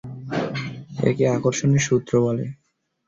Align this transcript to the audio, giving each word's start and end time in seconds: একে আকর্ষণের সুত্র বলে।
একে 1.09 1.25
আকর্ষণের 1.29 1.83
সুত্র 1.87 2.13
বলে। 2.25 2.45